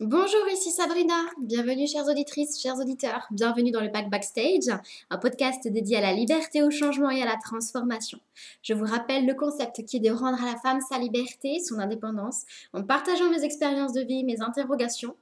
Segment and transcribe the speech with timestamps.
[0.00, 1.14] Bonjour, ici Sabrina.
[1.40, 3.26] Bienvenue, chères auditrices, chers auditeurs.
[3.30, 4.68] Bienvenue dans le Pack Backstage,
[5.08, 8.20] un podcast dédié à la liberté, au changement et à la transformation.
[8.60, 11.78] Je vous rappelle le concept qui est de rendre à la femme sa liberté, son
[11.78, 12.42] indépendance,
[12.74, 15.16] en partageant mes expériences de vie, mes interrogations.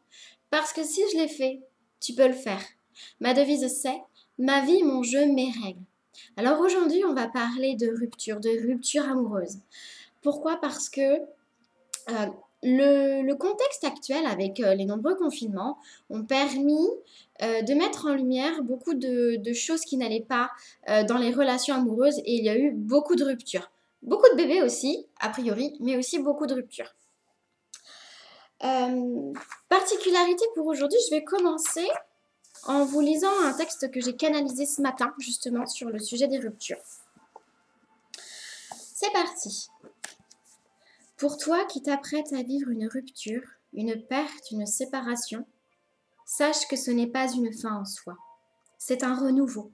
[0.50, 1.60] Parce que si je l'ai fait,
[2.00, 2.64] tu peux le faire.
[3.20, 4.02] Ma devise c'est
[4.38, 5.84] ma vie, mon jeu, mes règles.
[6.36, 9.58] Alors aujourd'hui, on va parler de rupture, de rupture amoureuse.
[10.20, 10.60] Pourquoi?
[10.60, 11.20] Parce que
[12.10, 12.26] euh,
[12.64, 15.78] le, contexte actuel avec euh, les nombreux confinements
[16.10, 16.88] ont permis
[17.42, 20.50] euh, de mettre en lumière beaucoup de, choses qui n'allaient pas
[20.88, 23.70] euh, dans les relations amoureuses et il y a eu beaucoup de ruptures.
[24.02, 26.94] Beaucoup de bébés aussi, a priori, mais aussi beaucoup de ruptures.
[29.68, 31.86] particularité pour aujourd'hui, je vais commencer
[32.66, 36.38] en vous lisant un texte que j'ai canalisé ce matin justement sur le sujet des
[36.38, 36.80] ruptures.
[38.94, 39.68] C'est parti.
[41.16, 45.46] Pour toi qui t'apprêtes à vivre une rupture, une perte, une séparation,
[46.26, 48.16] sache que ce n'est pas une fin en soi.
[48.78, 49.70] C'est un renouveau.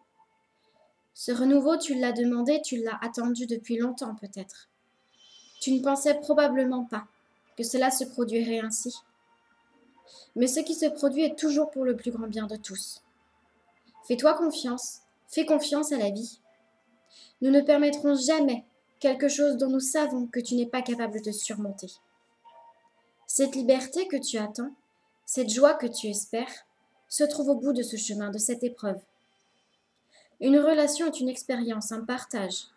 [1.14, 4.68] Ce renouveau, tu l'as demandé, tu l'as attendu depuis longtemps peut-être.
[5.60, 7.06] Tu ne pensais probablement pas
[7.56, 8.94] que cela se produirait ainsi.
[10.36, 13.02] Mais ce qui se produit est toujours pour le plus grand bien de tous.
[14.06, 16.40] Fais-toi confiance, fais confiance à la vie.
[17.40, 18.64] Nous ne permettrons jamais
[19.00, 21.88] quelque chose dont nous savons que tu n'es pas capable de surmonter.
[23.26, 24.74] Cette liberté que tu attends,
[25.24, 26.66] cette joie que tu espères,
[27.08, 29.00] se trouve au bout de ce chemin, de cette épreuve.
[30.40, 32.68] Une relation est une expérience, un partage.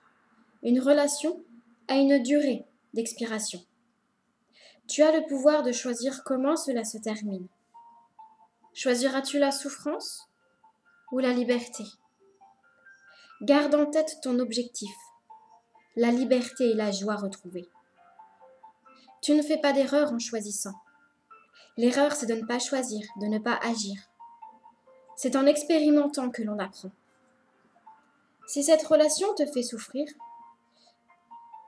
[0.63, 1.41] Une relation
[1.87, 3.63] a une durée d'expiration.
[4.87, 7.47] Tu as le pouvoir de choisir comment cela se termine.
[8.73, 10.27] Choisiras-tu la souffrance
[11.11, 11.83] ou la liberté?
[13.41, 14.91] Garde en tête ton objectif,
[15.95, 17.69] la liberté et la joie retrouvées.
[19.21, 20.73] Tu ne fais pas d'erreur en choisissant.
[21.77, 23.95] L'erreur, c'est de ne pas choisir, de ne pas agir.
[25.15, 26.91] C'est en expérimentant que l'on apprend.
[28.47, 30.07] Si cette relation te fait souffrir,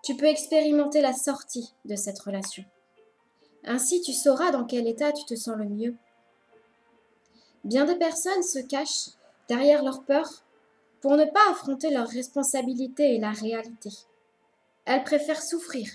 [0.03, 2.65] tu peux expérimenter la sortie de cette relation.
[3.63, 5.95] Ainsi, tu sauras dans quel état tu te sens le mieux.
[7.63, 9.15] Bien des personnes se cachent
[9.47, 10.43] derrière leur peur
[11.01, 13.89] pour ne pas affronter leurs responsabilités et la réalité.
[14.85, 15.89] Elle préfère souffrir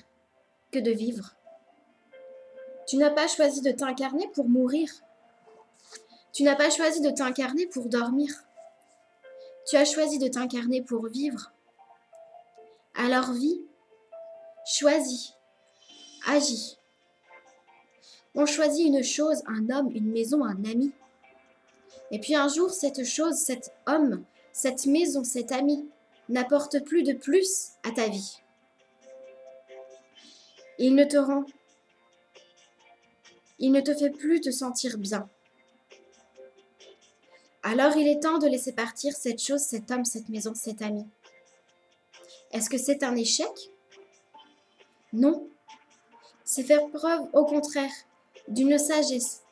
[0.72, 1.36] que de vivre.
[2.86, 4.90] Tu n'as pas choisi de t'incarner pour mourir.
[6.32, 8.32] Tu n'as pas choisi de t'incarner pour dormir.
[9.68, 11.52] Tu as choisi de t'incarner pour vivre.
[12.96, 13.60] Alors vis,
[14.64, 15.34] choisis,
[16.26, 16.78] agis.
[18.34, 20.92] On choisit une chose, un homme, une maison, un ami.
[22.10, 25.88] Et puis un jour, cette chose, cet homme, cette maison, cet ami
[26.28, 28.40] n'apporte plus de plus à ta vie.
[30.82, 31.44] Il ne te rend.
[33.58, 35.28] Il ne te fait plus te sentir bien.
[37.62, 41.06] Alors il est temps de laisser partir cette chose, cet homme, cette maison, cet ami.
[42.50, 43.70] Est-ce que c'est un échec?
[45.12, 45.46] Non.
[46.44, 47.92] C'est faire preuve, au contraire,
[48.48, 49.42] d'une sagesse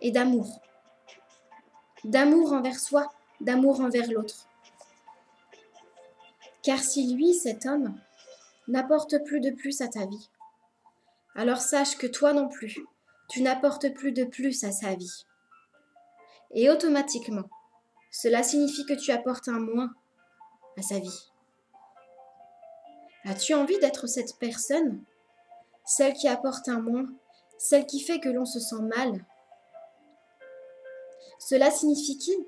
[0.00, 0.60] et d'amour.
[2.04, 4.46] D'amour envers soi, d'amour envers l'autre.
[6.62, 7.98] Car si lui, cet homme,
[8.68, 10.30] n'apporte plus de plus à ta vie,
[11.36, 12.78] alors sache que toi non plus,
[13.28, 15.26] tu n'apportes plus de plus à sa vie.
[16.52, 17.48] Et automatiquement,
[18.10, 19.92] cela signifie que tu apportes un moins
[20.78, 21.30] à sa vie.
[23.24, 25.02] As-tu envie d'être cette personne
[25.84, 27.06] Celle qui apporte un moins
[27.58, 29.26] Celle qui fait que l'on se sent mal?
[31.38, 32.38] Cela signifie-t-il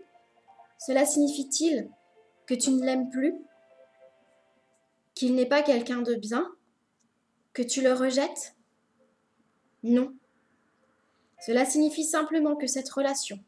[0.78, 1.91] Cela signifie-t-il
[2.47, 3.34] que tu ne l'aimes plus?
[5.15, 6.49] Qu'il n'est pas quelqu'un de bien?
[7.53, 8.55] Que tu le rejettes?
[9.82, 10.14] Non.
[11.44, 13.38] Cela signifie simplement que cette relation,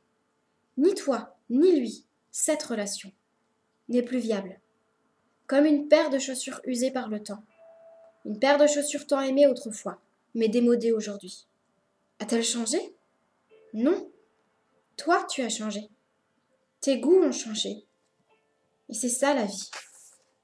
[0.77, 3.13] ni toi, ni lui, cette relation,
[3.89, 4.61] n'est plus viable.
[5.47, 7.43] Comme une paire de chaussures usées par le temps.
[8.25, 10.01] Une paire de chaussures tant aimées autrefois,
[10.35, 11.47] mais démodées aujourd'hui.
[12.21, 12.95] A-t-elle changé?
[13.73, 14.11] Non.
[14.97, 15.89] Toi, tu as changé.
[16.81, 17.85] Tes goûts ont changé.
[18.89, 19.71] Et c'est ça la vie.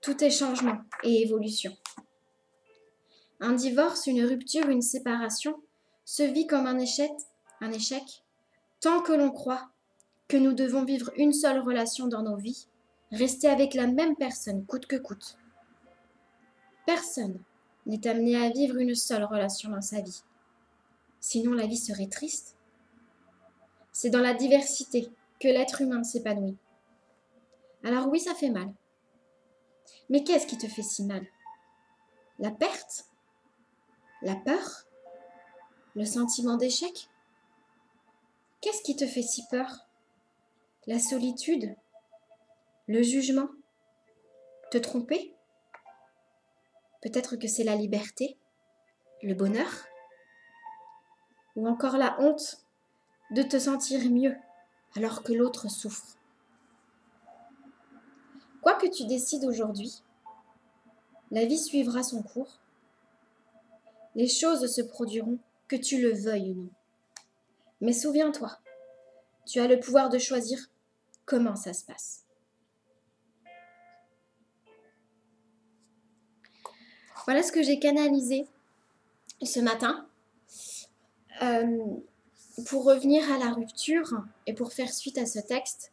[0.01, 1.77] Tout est changement et évolution.
[3.41, 5.63] Un divorce, une rupture, une séparation,
[6.07, 8.23] se vit comme un échec,
[8.81, 9.69] tant que l'on croit
[10.29, 12.69] que nous devons vivre une seule relation dans nos vies,
[13.11, 15.37] rester avec la même personne coûte que coûte.
[16.87, 17.43] Personne
[17.87, 20.23] n'est amené à vivre une seule relation dans sa vie.
[21.21, 22.57] Sinon la vie serait triste.
[23.91, 25.11] C'est dans la diversité
[25.41, 26.57] que l'être humain s'épanouit.
[27.83, 28.73] Alors oui, ça fait mal.
[30.09, 31.27] Mais qu'est-ce qui te fait si mal?
[32.39, 33.07] La perte?
[34.23, 34.86] La peur?
[35.97, 37.09] Le sentiment d'échec?
[38.61, 39.87] Qu'est-ce qui te fait si peur?
[40.87, 41.75] La solitude?
[42.87, 43.49] Le jugement?
[44.71, 45.35] Te tromper?
[47.01, 48.37] Peut-être que c'est la liberté?
[49.23, 49.87] Le bonheur?
[51.57, 52.59] Ou encore la honte
[53.31, 54.37] de te sentir mieux
[54.97, 56.19] alors que l'autre souffre?
[58.61, 60.03] Quoi que tu décides aujourd'hui,
[61.31, 62.61] la vie suivra son cours.
[64.15, 66.71] Les choses se produiront, que tu le veuilles ou non.
[67.81, 68.59] Mais souviens-toi,
[69.47, 70.59] tu as le pouvoir de choisir
[71.25, 72.25] comment ça se passe.
[77.27, 78.47] Voilà ce que j'ai canalisé
[79.43, 80.07] ce matin.
[81.43, 81.97] Euh,
[82.67, 85.93] pour revenir à la rupture et pour faire suite à ce texte,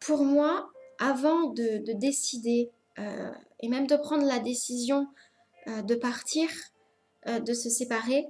[0.00, 3.30] pour moi, avant de, décider euh,
[3.60, 5.06] et même de prendre la décision
[5.66, 6.48] euh, de partir,
[7.26, 8.26] de se séparer,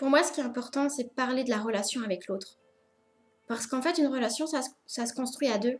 [0.00, 2.56] pour moi, ce qui est important, c'est parler de la relation avec l'autre.
[3.46, 5.76] Parce qu'en fait, une relation, ça, ça, se construit à deux.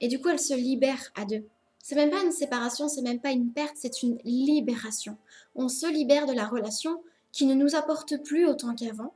[0.00, 1.46] Et du coup, elle se libère à deux.
[1.78, 5.16] C'est même pas une séparation, c'est même pas une perte, c'est une libération.
[5.54, 7.00] On se libère de la relation
[7.30, 9.14] qui ne nous apporte plus autant qu'avant.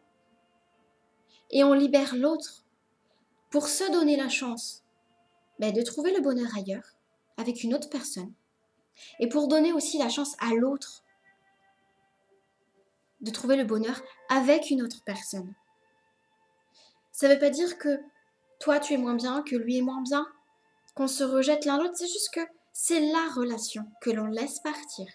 [1.51, 2.65] Et on libère l'autre
[3.51, 4.85] pour se donner la chance
[5.59, 6.95] ben, de trouver le bonheur ailleurs,
[7.39, 8.33] avec une autre personne.
[9.19, 11.03] Et pour donner aussi la chance à l'autre
[13.25, 15.53] de trouver le bonheur avec une autre personne.
[17.11, 18.01] Ça ne veut pas dire que
[18.61, 20.27] toi tu es moins bien, que lui est moins bien,
[20.95, 22.41] qu'on se rejette l'un l'autre, c'est juste que
[22.73, 25.07] c'est la relation que l'on laisse partir.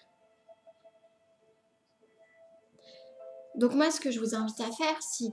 [3.54, 5.32] Donc moi ce que je vous invite à faire, si,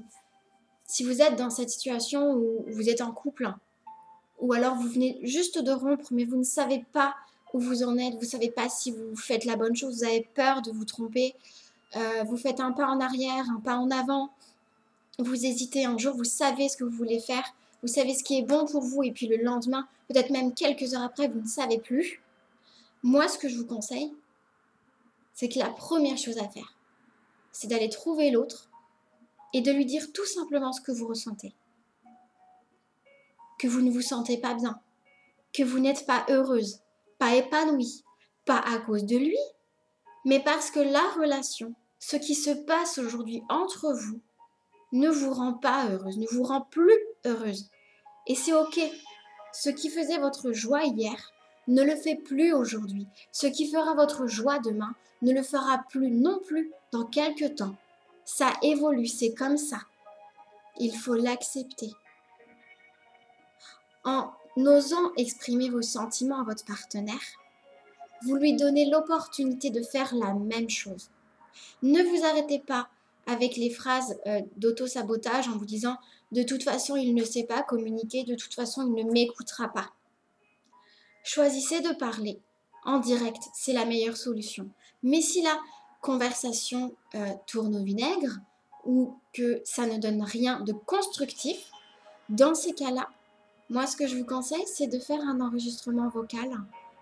[1.03, 3.51] vous êtes dans cette situation où vous êtes en couple,
[4.39, 7.15] ou alors vous venez juste de rompre, mais vous ne savez pas
[7.53, 10.03] où vous en êtes, vous ne savez pas si vous faites la bonne chose, vous
[10.03, 11.33] avez peur de vous tromper,
[11.97, 14.31] euh, vous faites un pas en arrière, un pas en avant,
[15.19, 17.43] vous hésitez un jour, vous savez ce que vous voulez faire,
[17.81, 20.93] vous savez ce qui est bon pour vous, et puis le lendemain, peut-être même quelques
[20.93, 22.21] heures après, vous ne savez plus.
[23.03, 24.13] Moi, ce que je vous conseille,
[25.33, 26.75] c'est que la première chose à faire,
[27.51, 28.69] c'est d'aller trouver l'autre
[29.53, 31.53] et de lui dire tout simplement ce que vous ressentez.
[33.59, 34.79] Que vous ne vous sentez pas bien,
[35.53, 36.81] que vous n'êtes pas heureuse,
[37.17, 38.03] pas épanouie,
[38.45, 39.37] pas à cause de lui,
[40.25, 44.19] mais parce que la relation, ce qui se passe aujourd'hui entre vous,
[44.91, 47.69] ne vous rend pas heureuse, ne vous rend plus heureuse.
[48.27, 48.79] Et c'est ok.
[49.53, 51.33] Ce qui faisait votre joie hier
[51.67, 53.07] ne le fait plus aujourd'hui.
[53.31, 57.75] Ce qui fera votre joie demain ne le fera plus non plus dans quelques temps.
[58.23, 59.79] Ça évolue, c'est comme ça.
[60.79, 61.91] Il faut l'accepter
[64.07, 67.19] en osant exprimer vos sentiments à votre partenaire,
[68.23, 71.09] vous lui donnez l'opportunité de faire la même chose.
[71.81, 72.89] Ne vous arrêtez pas
[73.25, 75.97] avec les phrases euh, d'auto-sabotage en vous disant
[76.31, 79.89] de toute façon il ne sait pas communiquer, de toute façon il ne m'écoutera pas.
[81.23, 82.39] Choisissez de parler
[82.85, 84.69] en direct, c'est la meilleure solution.
[85.03, 85.59] Mais si la
[86.01, 88.39] conversation euh, tourne au vinaigre
[88.85, 91.71] ou que ça ne donne rien de constructif,
[92.29, 93.09] dans ces cas-là,
[93.69, 96.49] moi, ce que je vous conseille, c'est de faire un enregistrement vocal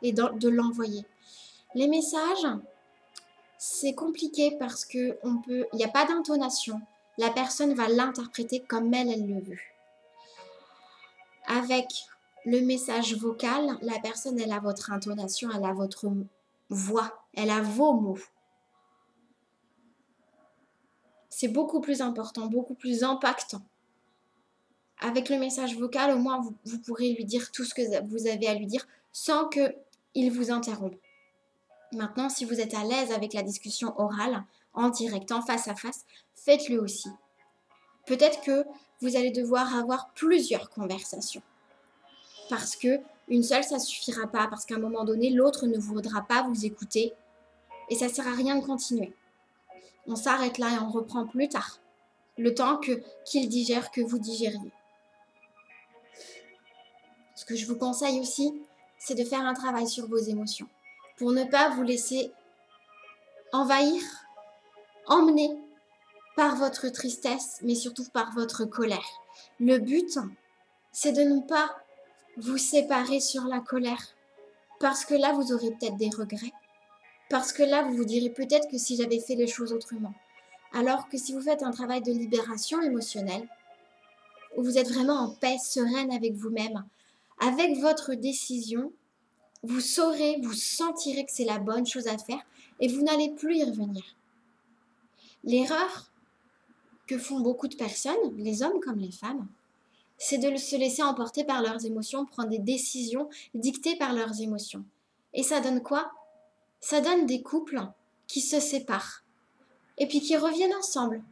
[0.01, 1.05] et de, l'envoyer.
[1.75, 2.47] Les messages,
[3.67, 6.79] c'est compliqué parce que on peut, il n'y a pas d'intonation.
[7.17, 9.57] La personne va l'interpréter comme elle, elle le veut.
[11.47, 11.87] Avec
[12.45, 16.11] le message vocal, la personne, elle a votre intonation, elle a votre
[16.69, 18.19] voix, elle a vos mots.
[21.29, 23.63] C'est beaucoup plus important, beaucoup plus impactant
[24.99, 28.47] avec le message vocal, au moins vous, pourrez lui dire tout ce que vous avez
[28.47, 30.95] à lui dire sans qu'il vous interrompe.
[31.91, 35.75] Maintenant, si vous êtes à l'aise avec la discussion orale, en direct, en face à
[35.75, 37.09] face, faites-le aussi.
[38.05, 38.65] Peut-être que
[39.01, 41.41] vous allez devoir avoir plusieurs conversations.
[42.49, 44.47] Parce que une seule, ça suffira pas.
[44.47, 47.13] Parce qu'à un moment donné, l'autre ne voudra pas vous écouter.
[47.89, 49.13] Et ça ne sert à rien de continuer.
[50.07, 51.79] On s'arrête là et on reprend plus tard.
[52.37, 54.71] Le temps que qu'il digère, que vous digériez.
[57.35, 58.53] Ce que je vous conseille aussi,
[58.97, 60.67] c'est de faire un travail sur vos émotions
[61.17, 62.31] pour ne pas vous laisser
[63.51, 64.01] envahir,
[65.07, 65.49] emmener
[66.35, 69.05] par votre tristesse, mais surtout par votre colère.
[69.59, 70.19] Le but,
[70.91, 71.75] c'est de ne pas
[72.37, 74.15] vous séparer sur la colère,
[74.79, 76.53] parce que là, vous aurez peut-être des regrets,
[77.29, 80.13] parce que là, vous vous direz peut-être que si j'avais fait les choses autrement.
[80.73, 83.47] Alors que si vous faites un travail de libération émotionnelle,
[84.57, 86.83] où vous êtes vraiment en paix sereine avec vous-même,
[87.39, 88.91] avec votre décision,
[89.65, 92.45] vous saurez, vous sentirez que c'est la bonne chose à faire
[92.79, 94.03] et vous n'allez plus y revenir.
[95.43, 96.11] L'erreur,
[97.07, 99.47] que font beaucoup de personnes, les hommes comme les femmes,
[100.17, 104.83] c'est de se laisser emporter par leurs émotions, prendre des décisions dictées par leurs émotions.
[105.33, 106.11] Et ça donne quoi?
[106.79, 107.81] Ça donne des couples
[108.27, 109.23] qui se séparent,
[109.97, 111.23] et puis qui reviennent ensemble,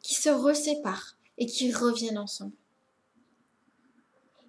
[0.00, 2.52] qui se reséparent et qui reviennent ensemble.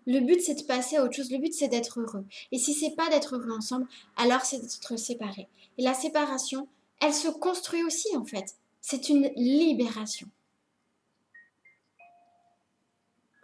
[0.06, 1.32] Le but, c'est de passer à autre chose.
[1.32, 2.26] Le but, c'est d'être heureux.
[2.52, 5.48] Et si c'est pas d'être heureux ensemble, alors c'est d'être séparés.
[5.78, 6.68] Et la séparation,
[7.02, 8.56] elle se construit aussi, en fait.
[8.82, 10.28] C'est une libération.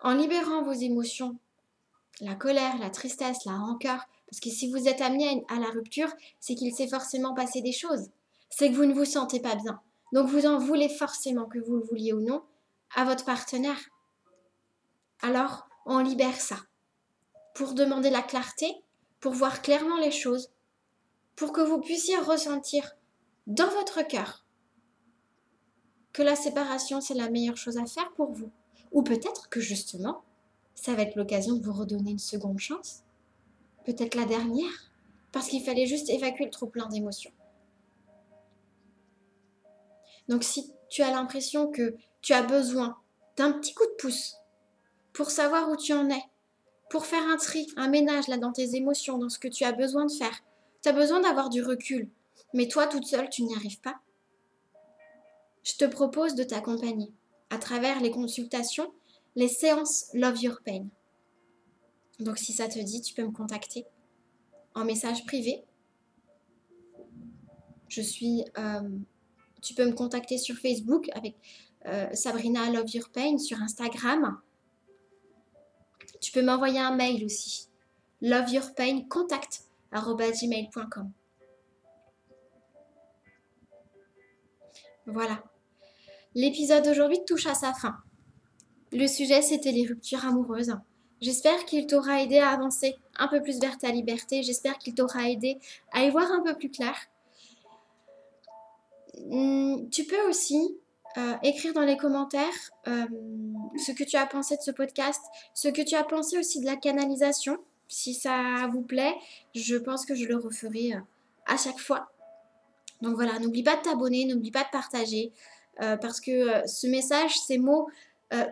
[0.01, 1.37] En libérant vos émotions,
[2.21, 6.11] la colère, la tristesse, la rancœur, parce que si vous êtes amené à la rupture,
[6.39, 8.09] c'est qu'il s'est forcément passé des choses.
[8.49, 9.79] C'est que vous ne vous sentez pas bien.
[10.13, 12.43] Donc vous en voulez forcément, que vous le vouliez ou non,
[12.95, 13.79] à votre partenaire.
[15.21, 16.57] Alors, on libère ça.
[17.55, 18.67] Pour demander la clarté,
[19.19, 20.51] pour voir clairement les choses,
[21.35, 22.95] pour que vous puissiez ressentir
[23.47, 24.45] dans votre cœur
[26.13, 28.51] que la séparation, c'est la meilleure chose à faire pour vous.
[28.91, 30.23] Ou peut-être que justement,
[30.75, 33.03] ça va être l'occasion de vous redonner une seconde chance.
[33.85, 34.91] Peut-être la dernière,
[35.31, 37.31] parce qu'il fallait juste évacuer le trop plein d'émotions.
[40.27, 42.97] Donc si tu as l'impression que tu as besoin
[43.37, 44.38] d'un petit coup de pouce
[45.13, 46.23] pour savoir où tu en es,
[46.89, 49.71] pour faire un tri, un ménage là dans tes émotions, dans ce que tu as
[49.71, 50.43] besoin de faire,
[50.81, 52.09] tu as besoin d'avoir du recul,
[52.53, 53.99] mais toi toute seule tu n'y arrives pas,
[55.63, 57.11] je te propose de t'accompagner
[57.49, 58.91] à travers les consultations,
[59.35, 60.87] les séances Love Your Pain.
[62.19, 63.85] Donc si ça te dit, tu peux me contacter
[64.75, 65.63] en message privé.
[67.87, 68.89] Je suis, euh,
[69.61, 71.35] tu peux me contacter sur Facebook avec
[71.85, 74.39] euh, Sabrina Love Your Pain, sur Instagram.
[76.19, 77.67] Tu peux m'envoyer un mail aussi.
[78.21, 79.63] Love Your Pain contact
[85.05, 85.43] Voilà.
[86.35, 87.97] L'épisode d'aujourd'hui touche à sa fin.
[88.91, 90.75] Le sujet, c'était les ruptures amoureuses.
[91.21, 94.43] J'espère qu'il t'aura aidé à avancer un peu plus vers ta liberté.
[94.43, 95.59] J'espère qu'il t'aura aidé
[95.91, 96.95] à y voir un peu plus clair.
[99.17, 100.77] Hmm, tu peux aussi
[101.17, 102.53] euh, écrire dans les commentaires
[102.87, 103.05] euh,
[103.77, 105.21] ce que tu as pensé de ce podcast,
[105.53, 107.57] ce que tu as pensé aussi de la canalisation.
[107.87, 109.15] Si ça vous plaît,
[109.55, 110.99] je pense que je le referai euh,
[111.47, 112.11] à chaque fois.
[113.01, 115.31] Donc voilà, n'oublie pas de t'abonner, n'oublie pas de partager.
[116.01, 117.87] Parce que ce message, ces mots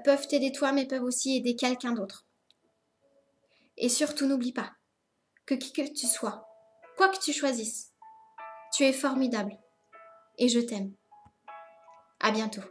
[0.05, 2.25] peuvent t'aider toi, mais peuvent aussi aider quelqu'un d'autre.
[3.75, 4.71] Et surtout, n'oublie pas
[5.45, 6.47] que qui que tu sois,
[6.95, 7.91] quoi que tu choisisses,
[8.73, 9.57] tu es formidable
[10.37, 10.93] et je t'aime.
[12.19, 12.61] À bientôt.